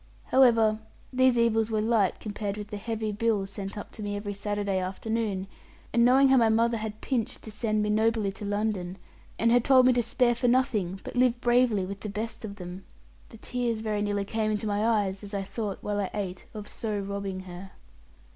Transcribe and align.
However, 0.29 0.79
these 1.13 1.37
evils 1.37 1.69
were 1.69 1.79
light 1.79 2.19
compared 2.19 2.57
with 2.57 2.69
the 2.69 2.77
heavy 2.77 3.11
bill 3.11 3.45
sent 3.45 3.77
up 3.77 3.91
to 3.91 4.01
me 4.01 4.15
every 4.15 4.33
Saturday 4.33 4.79
afternoon; 4.79 5.45
and 5.93 6.03
knowing 6.03 6.29
how 6.29 6.37
my 6.37 6.49
mother 6.49 6.77
had 6.77 7.01
pinched 7.01 7.43
to 7.43 7.51
send 7.51 7.83
me 7.83 7.91
nobly 7.91 8.31
to 8.31 8.43
London, 8.43 8.97
and 9.37 9.51
had 9.51 9.63
told 9.63 9.85
me 9.85 9.93
to 9.93 10.01
spare 10.01 10.33
for 10.33 10.47
nothing, 10.47 10.99
but 11.03 11.15
live 11.15 11.39
bravely 11.39 11.85
with 11.85 11.99
the 11.99 12.09
best 12.09 12.43
of 12.43 12.55
them, 12.55 12.83
the 13.29 13.37
tears 13.37 13.81
very 13.81 14.01
nearly 14.01 14.25
came 14.25 14.49
into 14.49 14.65
my 14.65 14.83
eyes, 14.83 15.23
as 15.23 15.35
I 15.35 15.43
thought, 15.43 15.77
while 15.83 15.99
I 15.99 16.09
ate, 16.15 16.45
of 16.55 16.67
so 16.67 16.97
robbing 16.99 17.41
her. 17.41 17.73